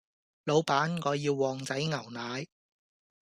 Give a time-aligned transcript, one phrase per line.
[0.45, 2.47] 老闆我要旺仔牛奶